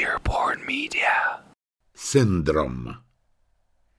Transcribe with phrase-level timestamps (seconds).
[0.00, 1.42] Earborn Media.
[1.94, 2.94] Syndrom.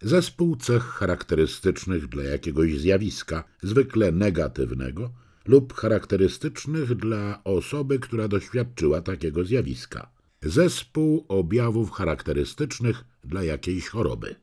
[0.01, 5.13] Zespół cech charakterystycznych dla jakiegoś zjawiska, zwykle negatywnego,
[5.45, 10.11] lub charakterystycznych dla osoby, która doświadczyła takiego zjawiska.
[10.41, 14.35] Zespół objawów charakterystycznych dla jakiejś choroby.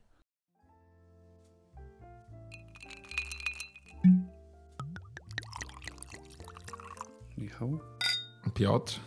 [7.38, 7.78] Michał?
[8.54, 9.00] Piotr.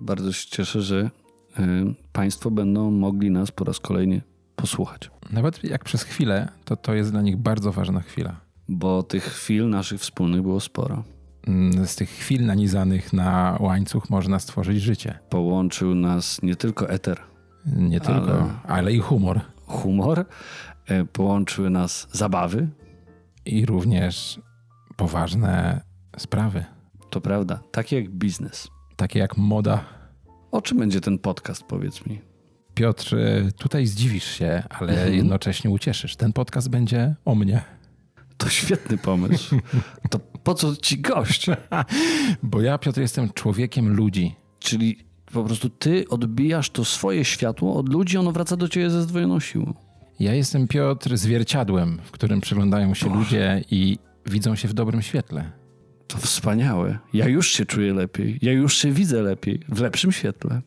[0.00, 1.10] Bardzo się cieszę, że
[2.12, 4.20] Państwo będą mogli nas po raz kolejny
[4.56, 5.10] posłuchać.
[5.30, 8.36] Nawet jak przez chwilę, to to jest dla nich bardzo ważna chwila.
[8.68, 11.04] Bo tych chwil naszych wspólnych było sporo.
[11.46, 15.18] Mm, Z tych chwil nanizanych na łańcuch można stworzyć życie.
[15.28, 17.20] Połączył nas nie tylko eter,
[17.66, 19.40] Nie tylko, Ale- ale, i humor.
[19.66, 20.24] humor,
[20.90, 22.68] y, połączyły nas zabawy,
[23.46, 24.40] I również
[24.96, 25.80] poważne
[26.16, 26.64] sprawy,
[27.10, 28.68] to prawda, takie jak biznes.
[28.96, 29.84] takie jak moda.
[30.54, 32.20] O czym będzie ten podcast, powiedz mi?
[32.74, 33.16] Piotr,
[33.58, 35.14] tutaj zdziwisz się, ale Mhm.
[35.14, 36.16] jednocześnie ucieszysz.
[36.16, 37.62] Ten podcast będzie o mnie.
[38.36, 39.56] To świetny pomysł.
[40.10, 41.46] To po co ci gość?
[42.42, 44.34] Bo ja, Piotr, jestem człowiekiem ludzi.
[44.58, 44.98] Czyli
[45.32, 49.40] po prostu ty odbijasz to swoje światło od ludzi, ono wraca do ciebie ze zdwojoną
[49.40, 49.74] siłą.
[50.20, 55.52] Ja jestem Piotr zwierciadłem, w którym przyglądają się ludzie i widzą się w dobrym świetle.
[56.14, 56.98] To wspaniałe.
[57.12, 58.38] Ja już się czuję lepiej.
[58.42, 59.60] Ja już się widzę lepiej.
[59.68, 60.62] W lepszym świetle.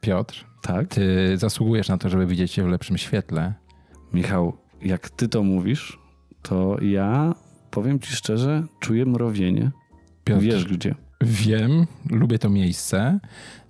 [0.00, 0.88] Piotr, Tak?
[0.88, 3.54] ty zasługujesz na to, żeby widzieć się w lepszym świetle.
[4.12, 5.98] Michał, jak ty to mówisz,
[6.42, 7.34] to ja
[7.70, 9.70] powiem ci szczerze, czuję mrowienie.
[10.24, 10.94] Piotr, Wiesz gdzie.
[11.20, 13.20] Wiem, lubię to miejsce,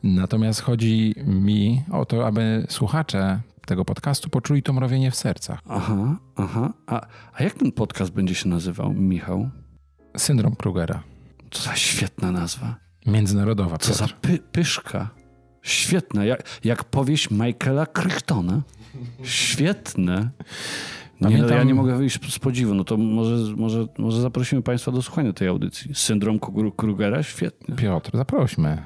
[0.03, 5.61] natomiast chodzi mi o to, aby słuchacze tego podcastu poczuli to mrowienie w sercach.
[5.69, 6.73] Aha, aha.
[6.87, 9.51] A, a jak ten podcast będzie się nazywał, Michał?
[10.17, 11.03] Syndrom Krugera.
[11.51, 12.75] Co za świetna nazwa.
[13.07, 13.79] Międzynarodowa.
[13.79, 14.21] Co za Piotr.
[14.21, 15.11] py, pyszka.
[15.63, 16.25] Świetna.
[16.25, 18.63] Jak, jak powieść Michaela Crichtona.
[19.23, 20.15] Świetne.
[20.17, 20.31] Nie,
[21.21, 22.75] no, Pamiętam- ja nie mogę wyjść z podziwu.
[22.75, 25.95] No to może, może, może zaprosimy Państwa do słuchania tej audycji.
[25.95, 27.23] Syndrom Kru- Krugera?
[27.23, 27.75] Świetnie.
[27.77, 28.83] Piotr, zaprośmy.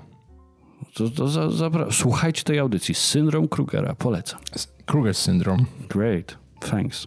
[0.95, 2.95] To, to za, zapra- Słuchajcie tej audycji.
[2.95, 3.95] Syndrom Krugera.
[3.95, 4.41] Polecam.
[4.87, 5.67] Kruger syndrom.
[5.89, 6.39] Great.
[6.61, 7.07] Thanks.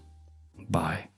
[0.69, 1.12] Bye.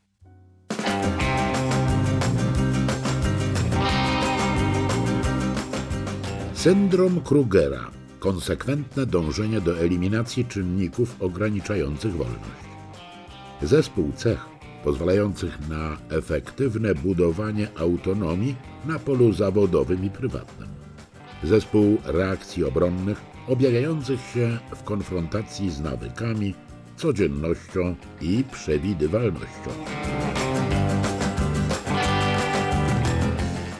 [6.66, 7.92] Syndrom Krugera.
[8.20, 12.66] Konsekwentne dążenie do eliminacji czynników ograniczających wolność.
[13.62, 14.46] Zespół cech
[14.84, 18.56] pozwalających na efektywne budowanie autonomii
[18.86, 20.70] na polu zawodowym i prywatnym.
[21.44, 26.54] Zespół reakcji obronnych objawiających się w konfrontacji z nawykami,
[26.98, 29.70] codziennością i przewidywalnością.